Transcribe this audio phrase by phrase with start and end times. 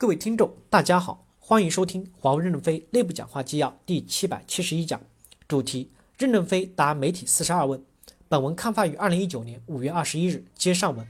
[0.00, 5.02] 各位听众，大家好，欢迎收听华为任正非内部讲话纪要第七百七十一讲，
[5.48, 7.82] 主题：任正非答媒体四十二问。
[8.28, 11.04] 本文刊发于二零一九年五月二十一日，接上文。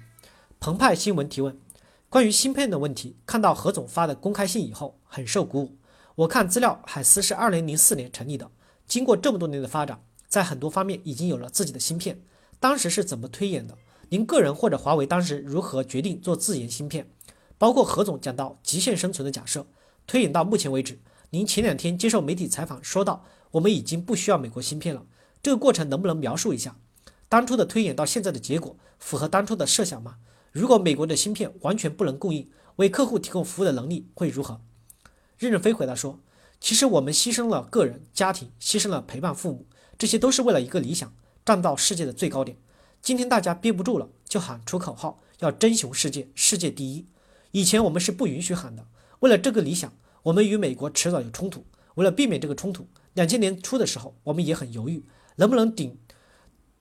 [0.58, 1.60] 澎湃新闻提问：
[2.08, 5.76] 关于芯片的问题，看到何总发的公开信以后，很受鼓舞。
[6.14, 8.50] 我看资料，海思是二零零四年成立的，
[8.86, 12.18] 经过这么多年的发展，在很多方面已经有了自己的芯片。
[12.58, 13.76] 当时是怎么推演的？
[14.08, 17.06] 您个人或者华为当时如何决定做自研芯片？
[17.58, 19.66] 包括何总讲到极限生存的假设，
[20.06, 25.04] 推演到目前为止，您前两天接受媒体采访说到，我们已经不需要美国芯片了。
[25.42, 26.76] 这个过程能不能描述一下？
[27.28, 30.16] 当初的推演到现在的结果符合当初的设想吗？
[30.52, 34.60] 如果美国的芯片完全不能供应，为客户提供服务的能力会如何？
[35.36, 36.20] 任正非回答说，
[36.60, 39.66] 其实我们牺牲了个人、家庭，牺牲了陪伴父母，
[39.98, 41.12] 这些都是为了一个理想，
[41.44, 42.56] 站到世界的最高点。
[43.02, 47.06] 今天大家憋不住了，就喊出口号，要争雄世界，世界第一。
[47.52, 48.86] 以前我们是不允许喊的，
[49.20, 49.92] 为了这个理想，
[50.24, 51.64] 我们与美国迟早有冲突。
[51.94, 55.04] 为了避免这个冲突，两千年初的时候，我们也很犹豫，
[55.36, 55.98] 能不能顶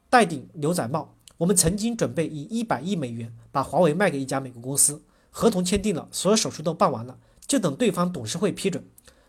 [0.10, 1.16] 戴顶牛仔帽。
[1.38, 5.02] 我们曾经准备以一百亿美元把华为卖给一家美国公司，
[5.32, 8.84] 合同签订了，所有手续都办完了，就等对方董事会批准。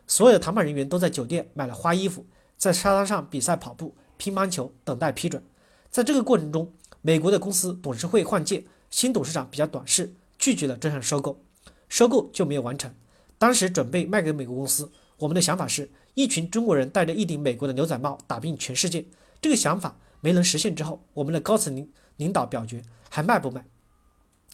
[0.06, 5.42] 所有的谈判人员都在酒店买了花衣服，在沙滩上比赛跑步、乒乓球，等待批准。
[5.90, 10.14] 在这个过程中，美国的公司董事会换届，新董事长比较短视。
[10.48, 11.44] 拒绝了这项收购，
[11.90, 12.90] 收购就没有完成。
[13.36, 19.04] 当时准备卖给美国公司，我们的想法是一群中国人戴着一顶美国的牛仔帽打遍全世界。
[19.42, 23.66] 这个想法没能实现之后，我们的高层领领导表决还卖不卖？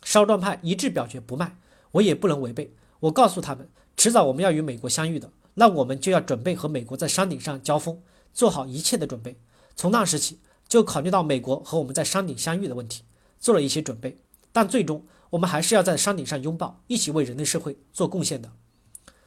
[0.02, 1.56] 少壮派一致表决不卖，
[1.92, 2.74] 我也不能违背。
[2.98, 9.36] 我告诉他们，迟早我们要与美国相遇的，那我们就要准备和美国在山顶上交锋，做好一切的准备。
[9.76, 13.04] 从那时起，就考虑到美国和我们在山顶相遇的问题，
[13.38, 14.18] 做了一些准备，
[14.50, 15.04] 但最终。
[15.34, 18.52] 我们还是要在山顶上拥抱，一起为人类社会做贡献的。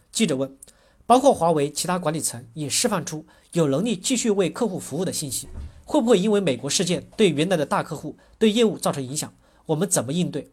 [0.09, 0.57] 记者问：
[1.05, 5.49] 包括华为其他管理层也释放出有能力继续为客户服务的信息，
[5.83, 9.33] 会不会因为美国事件对原来的大客户对业务造成影响？
[9.65, 10.49] 我们怎么应对？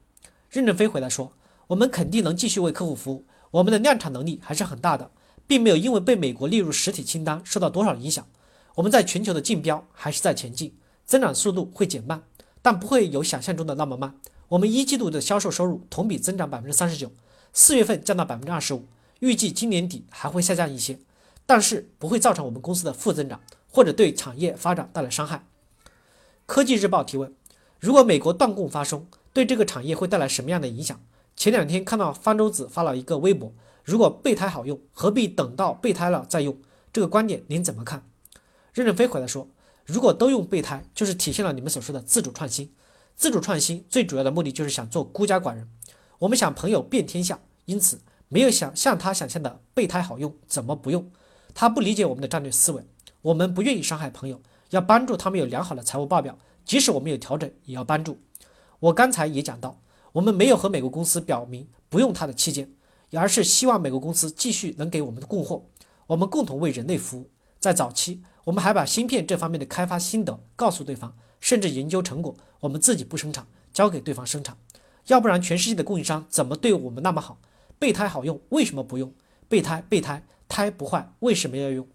[0.51, 1.33] 任正非回答说：
[1.69, 5.13] 我们肯定能继续为客户服务，我们的量产能力还是很大的，
[5.47, 8.27] 并没有因为被美国列入实体清单受到多少影响。
[8.75, 10.75] 我们在全球的竞标还是在前进，
[11.07, 12.25] 增长速度会减慢，
[12.61, 14.17] 但不会有想象中的那么慢。
[14.55, 17.11] 我们一季度的销售收入同比增长百分之三十九，
[17.53, 18.87] 四月份降到百分之二十五，
[19.19, 20.97] 预计今年底还会下降一些，
[21.45, 25.45] 但是不会造成我们公司的负增长或者对产业发展带来伤害。
[26.47, 27.35] 科技日报提问：
[27.81, 31.01] 如果美国断供发生，对这个产业会带来什么样的影响？
[31.35, 36.57] 前两天看到方舟子发了一个微博：如果备胎好用，何必等到备胎了再用？
[36.93, 38.07] 这个观点您怎么看？
[38.73, 39.49] 任正非回答说：
[39.85, 42.73] 如果都用备胎，就是体现了你们所说的自主创新。
[43.17, 45.69] 自主创新最主要的目的就是想做孤家寡人，
[46.19, 51.11] 我们想朋友遍天下，因此没有想像他想象的备胎好用，怎么不用？
[51.55, 52.85] 他不理解我们的战略思维，
[53.23, 58.19] 我们不愿意伤害朋友，要帮助他们有良好的财务报表，即使我们有调整，也要帮助。
[58.81, 59.81] 我刚才也讲到，
[60.13, 62.73] 我们没有和美国公司表明不用他的器件，
[63.13, 65.65] 而是希望美国公司继续能给我们的供货，
[66.09, 67.31] 我们共同为人类服务。
[67.61, 71.17] 在早期，我们还把芯片这方面的开发心得告诉对方。
[71.45, 74.57] 甚至研究成果，我们自己不生产，交给对方生产，
[75.09, 77.39] 要不然全世界的供应商怎么对我们那么好？
[77.79, 79.13] 备胎好用，为什么不用？
[79.47, 81.87] 备胎备胎胎不坏，为什么要用？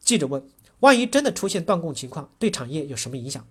[0.00, 0.42] 记者问：
[0.80, 3.46] 万一真的出现断供情况，对产业有什么影响？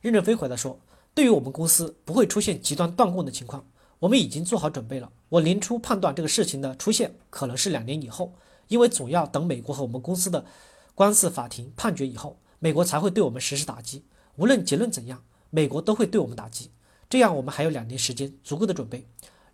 [0.00, 0.80] 任正非回答说：
[1.12, 3.66] 对于我们公司不会出现极端断供的情况，
[3.98, 5.12] 我们已经做好准备了。
[5.28, 8.32] 我年初判断这个事情的出现可能是两年以后，
[8.68, 10.46] 因为总要等美国和我们公司的
[10.94, 12.38] 官司法庭判决以后。
[12.62, 14.04] 美国才会对我们实施打击，
[14.36, 16.70] 无论结论怎样，美国都会对我们打击。
[17.10, 19.04] 这样我们还有两年时间，足够的准备。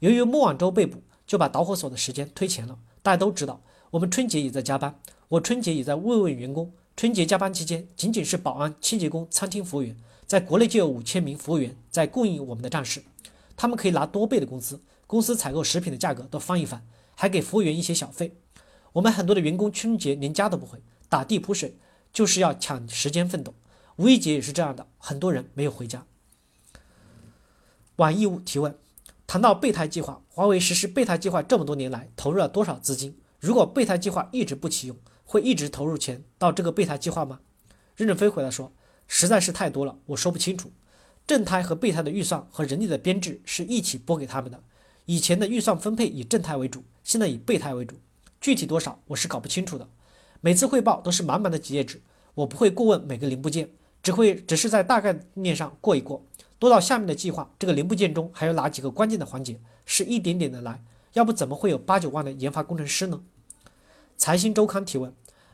[0.01, 2.79] 由于莫晚舟被捕，就把导火索的时间推前了。
[3.03, 6.71] 大家都知道，我们春节也在加班，我春节也在慰问员工。
[6.99, 13.03] 春节加班期间，仅仅是保安、清洁工、餐厅服务员，在国内就有五千名服务员在供应我们的战士，
[13.57, 18.37] 他们可以拿多倍的工资，公司采购食品的价格都翻一番，还给服务员一些小费。
[18.93, 21.79] 我们很多的员工春节连家都不回，打地铺睡。
[22.13, 23.55] 就是要抢时间奋斗，
[23.97, 26.05] 五一节也是这样的，很多人没有回家。
[27.97, 28.77] 网易物提问：
[29.27, 33.19] 谈到备胎计划，华为实施备胎计划这么多年来投入了多少资金？
[33.41, 37.41] 如果备胎计划一直不启用，会一直投入钱到这个备胎计划吗？
[37.97, 38.73] 任正非回答说：
[39.07, 40.71] 实在是太多了，我说不清楚。
[41.27, 44.63] 正胎和备胎的预算和人力的编制是一起拨给他们的，
[45.05, 47.97] 以前的预算分配以正胎为主，现在以备胎为主，
[48.41, 49.89] 具体多少我是搞不清楚的。
[50.41, 52.01] 每次汇报都是满满的几页纸，
[52.35, 53.71] 我不会过问每个零部件，
[54.03, 56.25] 只会只是在大概念上过一过。
[56.61, 60.83] 多到下面的计划，这个零部件中还有哪几个关键的环节是一点点的来？
[61.15, 63.21] 要不怎么会有八九万的研发工程师呢？
[64.17, 65.13] 财新周刊提问：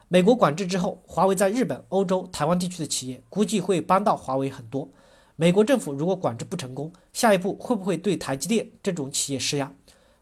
[0.08, 4.88] 美国管制之后，华为在日本、欧洲、台湾地区的企业估计会帮到华为很多。
[5.36, 9.72] 美国政府如果管制不成功，下一步会不会对台积电这种企业施压？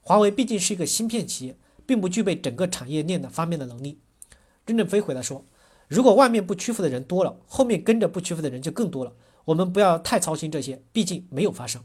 [0.00, 3.98] 华为毕竟是一个芯片企业，并不具备整个产业链的方面的能力。
[4.66, 5.44] 任正非回答说
[5.88, 9.12] ：“如果外面不屈服的人多了，后面跟着不屈服的人就更多了。
[9.46, 11.82] 我们不要太操心这些，毕竟没有发生。”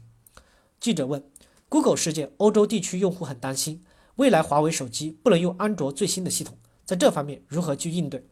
[0.78, 1.22] 记者问
[1.68, 3.84] ：“Google 事件，欧洲地区用户很担心，
[4.16, 8.24] 未来华为手机不能用安卓最新的系统，在这方面如何去应对？”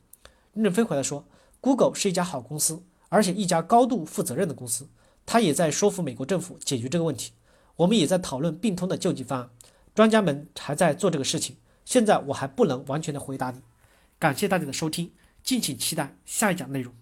[0.54, 1.26] 任正非回答说
[1.60, 4.88] ：“Google 是一家好公司，而且一家高度负责任的公司，
[5.26, 7.32] 他也在说服美国政府解决这个问题。
[7.74, 9.50] 我们也在讨论并通的救济方案，
[9.94, 11.56] 专家们还在做这个事情。
[11.84, 13.60] 现在我还不能完全的回答你。”
[14.18, 16.94] 感谢大家的收听，敬请期待下一讲内容。